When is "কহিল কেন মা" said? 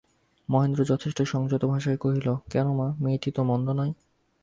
1.97-2.87